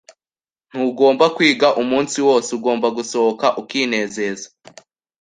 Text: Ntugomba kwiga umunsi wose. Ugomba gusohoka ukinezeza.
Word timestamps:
Ntugomba 0.69 1.25
kwiga 1.35 1.67
umunsi 1.81 2.17
wose. 2.27 2.49
Ugomba 2.57 2.87
gusohoka 2.97 3.47
ukinezeza. 3.61 4.47